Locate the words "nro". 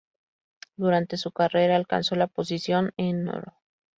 2.97-3.53